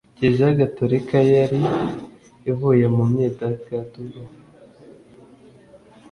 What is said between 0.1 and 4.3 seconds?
kiliziya gatolika yari ivuye mu myidagaduro